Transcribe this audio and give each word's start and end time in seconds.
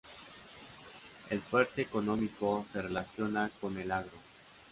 El 1.29 1.41
fuerte 1.41 1.83
económico 1.83 2.65
se 2.73 2.81
relaciona 2.81 3.51
con 3.61 3.77
el 3.77 3.91
agro. 3.91 4.17